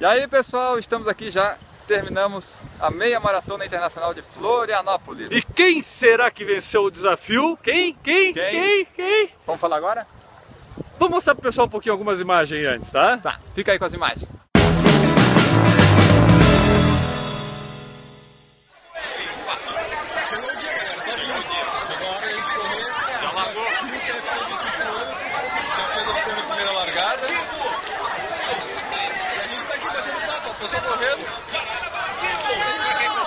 [0.00, 5.28] E aí pessoal, estamos aqui já, terminamos a meia maratona internacional de Florianópolis.
[5.30, 7.54] E quem será que venceu o desafio?
[7.62, 7.92] Quem?
[8.02, 8.32] Quem?
[8.32, 8.50] Quem?
[8.50, 8.84] Quem?
[8.96, 9.28] Quem?
[9.44, 10.06] Vamos falar agora?
[10.98, 13.18] Vamos mostrar pro pessoal um pouquinho algumas imagens antes, tá?
[13.18, 14.39] Tá, fica aí com as imagens.
[30.70, 31.24] Pessoal correndo.
[32.86, 33.20] Guerreiro.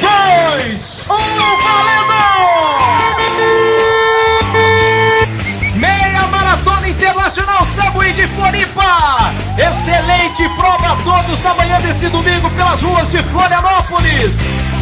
[0.00, 2.20] dois, um, valendo!
[5.76, 9.32] Meia Maratona Internacional Subway de Floripa!
[9.56, 14.81] Excelente prova a todos na manhã desse domingo pelas ruas de Florianópolis!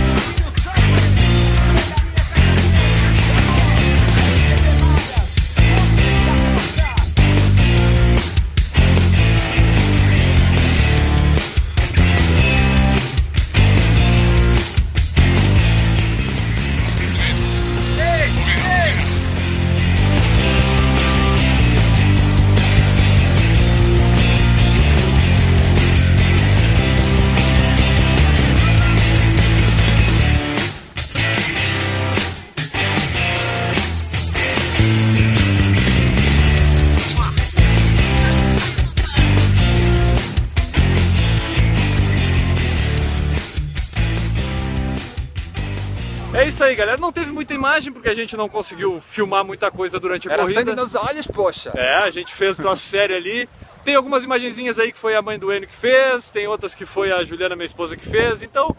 [46.41, 46.97] É isso aí, galera.
[46.99, 50.43] Não teve muita imagem porque a gente não conseguiu filmar muita coisa durante a Era
[50.43, 50.61] corrida.
[50.61, 51.71] sangue nos olhos, poxa.
[51.77, 53.47] É, a gente fez nosso série ali.
[53.85, 56.87] Tem algumas imagenzinhas aí que foi a mãe do Enio que fez, tem outras que
[56.87, 58.43] foi a Juliana, minha esposa, que fez.
[58.43, 58.75] Então,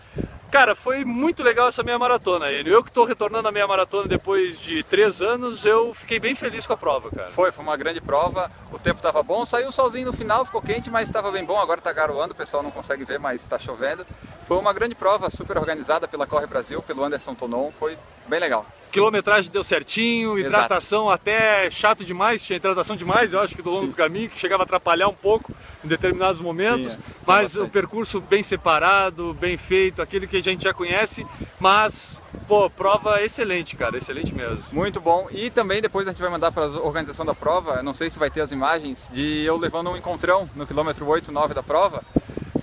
[0.52, 2.74] cara, foi muito legal essa meia maratona, Enio.
[2.74, 6.66] Eu que tô retornando a meia maratona depois de três anos, eu fiquei bem feliz
[6.66, 7.30] com a prova, cara.
[7.30, 10.90] Foi, foi uma grande prova, o tempo estava bom, saiu solzinho no final, ficou quente,
[10.90, 14.04] mas estava bem bom, agora está garoando, o pessoal não consegue ver, mas está chovendo.
[14.52, 17.98] Foi uma grande prova, super organizada pela Corre Brasil, pelo Anderson Tonon, foi
[18.28, 18.66] bem legal.
[18.92, 20.54] Quilometragem deu certinho, Exato.
[20.54, 24.38] hidratação até chato demais, tinha hidratação demais, eu acho que do longo do caminho, que
[24.38, 27.72] chegava a atrapalhar um pouco em determinados momentos, Tinha, tinha mas o bastante.
[27.72, 31.26] percurso bem separado, bem feito, aquele que a gente já conhece,
[31.58, 34.66] mas, pô, prova excelente, cara, excelente mesmo.
[34.74, 35.30] Muito bom.
[35.32, 38.20] E também depois a gente vai mandar para a organização da prova, não sei se
[38.20, 42.04] vai ter as imagens, de eu levando um encontrão no quilômetro 8, 9 da prova.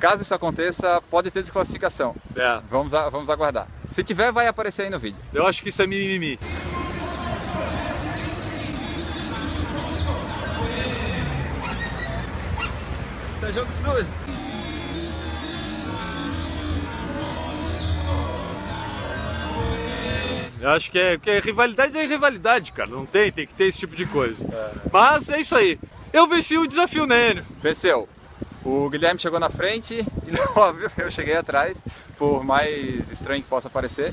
[0.00, 2.14] Caso isso aconteça, pode ter desclassificação.
[2.36, 3.66] É, Vamos, a- vamos aguardar.
[3.90, 5.18] Se tiver, vai aparecer aí no vídeo.
[5.34, 6.38] eu acho que isso é mimimi.
[13.36, 14.06] Isso é jogo sujo.
[20.60, 22.90] Eu acho que é, que é rivalidade é rivalidade, cara.
[22.90, 24.44] Não tem, tem que ter esse tipo de coisa.
[24.92, 25.78] Mas é isso aí.
[26.12, 27.44] Eu venci o desafio, né, Enio?
[27.62, 28.08] Venceu.
[28.68, 31.78] O Guilherme chegou na frente e, óbvio, eu cheguei atrás,
[32.18, 34.12] por mais estranho que possa parecer.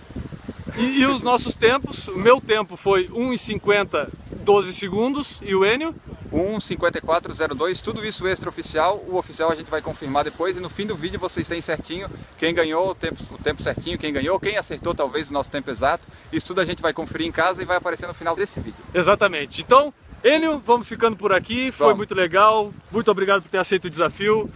[0.77, 5.94] E, e os nossos tempos, o meu tempo foi 1,50, 12 segundos, e o Enio?
[6.31, 9.03] 1,5402, tudo isso extraoficial.
[9.07, 12.09] O oficial a gente vai confirmar depois e no fim do vídeo vocês têm certinho
[12.38, 15.69] quem ganhou, o tempo, o tempo certinho, quem ganhou, quem acertou talvez o nosso tempo
[15.69, 16.07] exato.
[16.31, 18.79] Isso tudo a gente vai conferir em casa e vai aparecer no final desse vídeo.
[18.94, 19.61] Exatamente.
[19.61, 19.94] Então,
[20.25, 21.72] Enio, vamos ficando por aqui.
[21.72, 21.97] Foi Vamos.
[21.97, 22.74] muito legal.
[22.91, 24.50] Muito obrigado por ter aceito o desafio,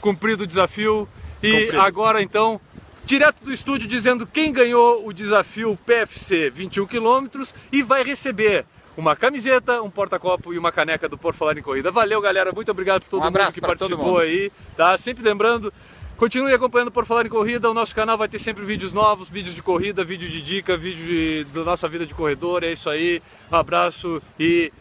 [0.00, 1.08] cumprido o desafio.
[1.42, 1.80] E Cumprido.
[1.80, 2.60] agora, então,
[3.04, 7.26] direto do estúdio dizendo quem ganhou o desafio PFC 21 km
[7.72, 8.64] e vai receber
[8.96, 11.90] uma camiseta, um porta-copo e uma caneca do Por Falar em Corrida.
[11.90, 12.52] Valeu, galera.
[12.52, 14.18] Muito obrigado por todo Um mundo que participou mundo.
[14.18, 14.52] aí.
[14.76, 14.96] Tá?
[14.96, 15.72] Sempre lembrando.
[16.16, 19.54] Continue acompanhando Por Falar em Corrida, o nosso canal vai ter sempre vídeos novos, vídeos
[19.54, 23.22] de corrida, vídeo de dica, vídeo de, da nossa vida de corredor, é isso aí,
[23.52, 24.72] um abraço e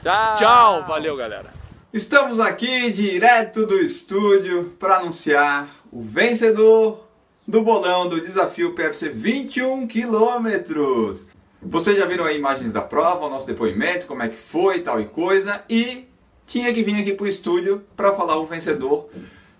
[0.00, 0.36] Tchau!
[0.36, 1.52] tchau, valeu galera!
[1.92, 7.06] Estamos aqui direto do estúdio para anunciar o vencedor
[7.46, 11.26] do bolão do desafio PFC 21 quilômetros.
[11.62, 15.00] Vocês já viram aí imagens da prova, o nosso depoimento, como é que foi, tal
[15.00, 16.06] e coisa, e
[16.46, 19.08] tinha que vir aqui para o estúdio para falar o vencedor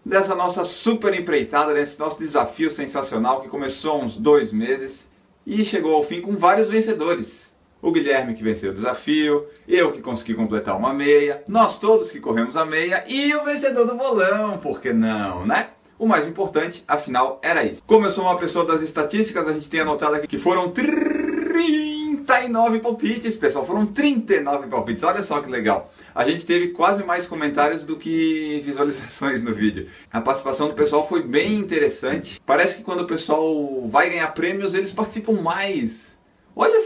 [0.04, 5.08] dessa nossa super empreitada, desse nosso desafio sensacional que começou há uns dois meses
[5.46, 7.53] e chegou ao fim com vários vencedores.
[7.84, 12.18] O Guilherme que venceu o desafio, eu que consegui completar uma meia, nós todos que
[12.18, 15.68] corremos a meia e o vencedor do bolão, por que não, né?
[15.98, 17.82] O mais importante, afinal, era isso.
[17.86, 22.78] Como eu sou uma pessoa das estatísticas, a gente tem anotado aqui que foram 39
[22.78, 23.66] palpites, pessoal.
[23.66, 25.92] Foram 39 palpites, olha só que legal.
[26.14, 29.88] A gente teve quase mais comentários do que visualizações no vídeo.
[30.10, 32.40] A participação do pessoal foi bem interessante.
[32.46, 36.13] Parece que quando o pessoal vai ganhar prêmios, eles participam mais.
[36.56, 36.78] Olha,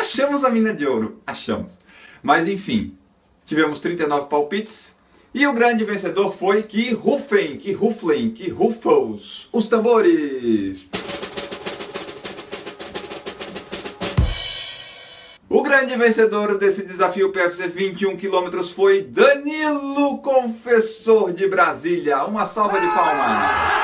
[0.00, 1.78] achamos a mina de ouro, achamos.
[2.22, 2.96] Mas enfim,
[3.44, 4.94] tivemos 39 palpites.
[5.34, 10.86] E o grande vencedor foi que rufem, que ruflem, que rufos os tambores.
[15.48, 22.24] O grande vencedor desse desafio PFC 21 km foi Danilo Confessor de Brasília.
[22.24, 23.81] Uma salva de palmas.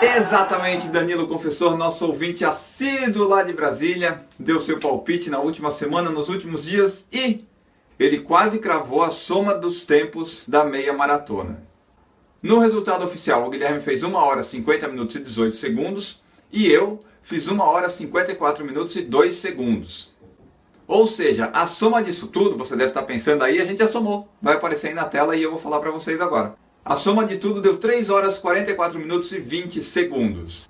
[0.00, 6.08] Exatamente, Danilo Confessor, nosso ouvinte assíduo lá de Brasília, deu seu palpite na última semana,
[6.08, 7.44] nos últimos dias e
[7.98, 11.64] ele quase cravou a soma dos tempos da meia maratona.
[12.40, 16.22] No resultado oficial, o Guilherme fez 1 hora 50 minutos e 18 segundos,
[16.52, 20.14] e eu fiz 1 hora 54 minutos e 2 segundos.
[20.86, 24.28] Ou seja, a soma disso tudo, você deve estar pensando aí, a gente já somou.
[24.40, 26.54] Vai aparecer aí na tela e eu vou falar para vocês agora.
[26.88, 30.66] A soma de tudo deu 3 horas 44 minutos e 20 segundos.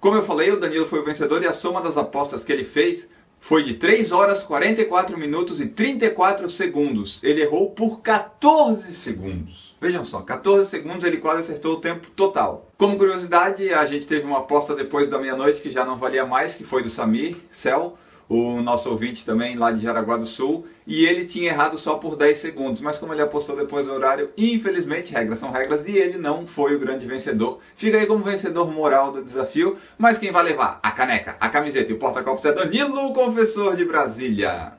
[0.00, 2.64] Como eu falei, o Danilo foi o vencedor e a soma das apostas que ele
[2.64, 3.08] fez
[3.38, 7.22] foi de 3 horas 44 minutos e 34 segundos.
[7.22, 9.76] Ele errou por 14 segundos.
[9.80, 12.68] Vejam só, 14 segundos ele quase acertou o tempo total.
[12.76, 16.56] Como curiosidade, a gente teve uma aposta depois da meia-noite que já não valia mais,
[16.56, 17.96] que foi do Samir Cell
[18.30, 22.14] o nosso ouvinte também lá de Jaraguá do Sul, e ele tinha errado só por
[22.14, 26.16] 10 segundos, mas como ele apostou depois do horário, infelizmente, regras são regras, e ele
[26.16, 27.58] não foi o grande vencedor.
[27.74, 31.90] Fica aí como vencedor moral do desafio, mas quem vai levar a caneca, a camiseta
[31.90, 34.74] e o porta-copos é Danilo, confessor de Brasília.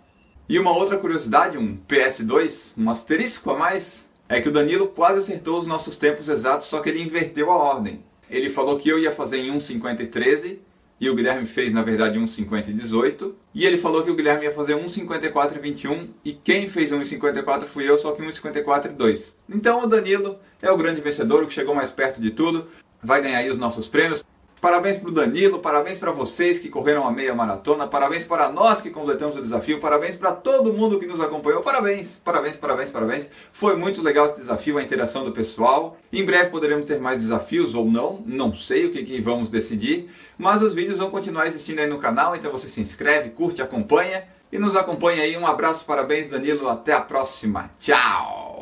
[0.48, 5.20] E uma outra curiosidade, um PS2, um asterisco a mais, é que o Danilo quase
[5.20, 8.02] acertou os nossos tempos exatos, só que ele inverteu a ordem.
[8.30, 10.62] Ele falou que eu ia fazer em 1,50 e 13,
[11.02, 13.36] e o Guilherme fez na verdade 1,50 e 18.
[13.56, 17.64] E ele falou que o Guilherme ia fazer 1,54 e 21 e quem fez 1,54
[17.64, 19.36] fui eu, só que 1,54 e 2.
[19.50, 22.68] Então o Danilo é o grande vencedor, o que chegou mais perto de tudo,
[23.04, 24.24] vai ganhar aí os nossos prêmios.
[24.62, 28.80] Parabéns para o Danilo, parabéns para vocês que correram a meia maratona, parabéns para nós
[28.80, 33.30] que completamos o desafio, parabéns para todo mundo que nos acompanhou, parabéns, parabéns, parabéns, parabéns.
[33.52, 35.98] Foi muito legal esse desafio, a interação do pessoal.
[36.14, 40.12] Em breve poderemos ter mais desafios ou não, não sei o que, que vamos decidir,
[40.38, 44.26] mas os vídeos vão continuar existindo aí no canal, então você se inscreve, curte, acompanha
[44.52, 45.36] e nos acompanha aí.
[45.36, 48.61] Um abraço, parabéns Danilo, até a próxima, tchau!